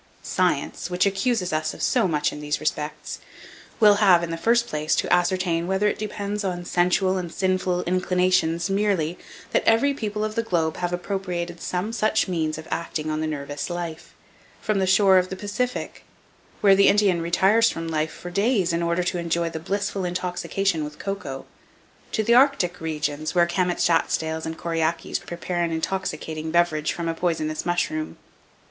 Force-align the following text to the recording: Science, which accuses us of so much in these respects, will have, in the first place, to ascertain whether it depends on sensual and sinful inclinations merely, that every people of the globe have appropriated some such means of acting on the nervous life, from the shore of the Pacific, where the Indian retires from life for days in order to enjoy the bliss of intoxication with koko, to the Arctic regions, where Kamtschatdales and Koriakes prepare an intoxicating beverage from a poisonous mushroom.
Science, 0.23 0.89
which 0.89 1.05
accuses 1.05 1.53
us 1.53 1.75
of 1.75 1.81
so 1.83 2.07
much 2.07 2.33
in 2.33 2.41
these 2.41 2.59
respects, 2.59 3.19
will 3.79 3.97
have, 3.97 4.23
in 4.23 4.31
the 4.31 4.35
first 4.35 4.65
place, 4.65 4.95
to 4.95 5.13
ascertain 5.13 5.67
whether 5.67 5.87
it 5.87 5.99
depends 5.99 6.43
on 6.43 6.65
sensual 6.65 7.19
and 7.19 7.31
sinful 7.31 7.83
inclinations 7.83 8.67
merely, 8.67 9.15
that 9.51 9.63
every 9.63 9.93
people 9.93 10.23
of 10.25 10.33
the 10.33 10.41
globe 10.41 10.77
have 10.77 10.91
appropriated 10.91 11.61
some 11.61 11.93
such 11.93 12.27
means 12.27 12.57
of 12.57 12.67
acting 12.71 13.11
on 13.11 13.21
the 13.21 13.27
nervous 13.27 13.69
life, 13.69 14.15
from 14.59 14.79
the 14.79 14.87
shore 14.87 15.19
of 15.19 15.29
the 15.29 15.35
Pacific, 15.35 16.03
where 16.61 16.73
the 16.75 16.87
Indian 16.87 17.21
retires 17.21 17.69
from 17.69 17.87
life 17.87 18.11
for 18.11 18.31
days 18.31 18.73
in 18.73 18.81
order 18.81 19.03
to 19.03 19.19
enjoy 19.19 19.51
the 19.51 19.59
bliss 19.59 19.93
of 19.95 20.03
intoxication 20.03 20.83
with 20.83 20.97
koko, 20.97 21.45
to 22.11 22.23
the 22.23 22.33
Arctic 22.33 22.81
regions, 22.81 23.35
where 23.35 23.45
Kamtschatdales 23.45 24.47
and 24.47 24.57
Koriakes 24.57 25.19
prepare 25.23 25.61
an 25.63 25.71
intoxicating 25.71 26.49
beverage 26.49 26.91
from 26.91 27.07
a 27.07 27.13
poisonous 27.13 27.67
mushroom. 27.67 28.17